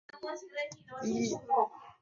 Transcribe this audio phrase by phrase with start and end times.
[0.11, 0.41] 萨伏伊王朝
[1.05, 1.71] 第六任国王。